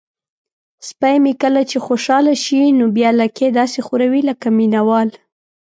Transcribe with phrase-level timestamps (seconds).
[0.87, 5.09] سپی مې کله چې خوشحاله شي نو بیا لکۍ داسې ښوروي لکه مینه وال.